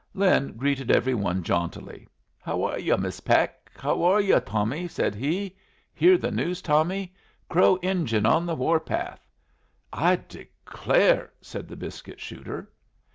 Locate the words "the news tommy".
6.17-7.13